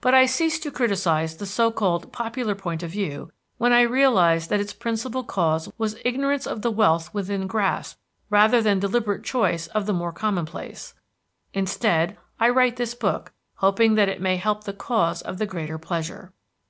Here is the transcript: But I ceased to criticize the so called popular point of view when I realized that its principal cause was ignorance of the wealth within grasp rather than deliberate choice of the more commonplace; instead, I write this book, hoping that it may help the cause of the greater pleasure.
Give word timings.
But 0.00 0.14
I 0.14 0.24
ceased 0.24 0.62
to 0.62 0.70
criticize 0.70 1.36
the 1.36 1.44
so 1.44 1.70
called 1.70 2.10
popular 2.12 2.54
point 2.54 2.82
of 2.82 2.92
view 2.92 3.30
when 3.58 3.74
I 3.74 3.82
realized 3.82 4.48
that 4.48 4.58
its 4.58 4.72
principal 4.72 5.22
cause 5.22 5.70
was 5.76 5.98
ignorance 6.02 6.46
of 6.46 6.62
the 6.62 6.70
wealth 6.70 7.12
within 7.12 7.46
grasp 7.46 7.98
rather 8.30 8.62
than 8.62 8.78
deliberate 8.78 9.22
choice 9.22 9.66
of 9.66 9.84
the 9.84 9.92
more 9.92 10.12
commonplace; 10.12 10.94
instead, 11.52 12.16
I 12.38 12.48
write 12.48 12.76
this 12.76 12.94
book, 12.94 13.32
hoping 13.56 13.96
that 13.96 14.08
it 14.08 14.22
may 14.22 14.38
help 14.38 14.64
the 14.64 14.72
cause 14.72 15.20
of 15.20 15.36
the 15.36 15.44
greater 15.44 15.76
pleasure. 15.76 16.32